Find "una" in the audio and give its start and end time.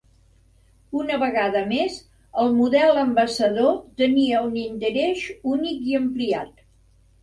1.01-1.19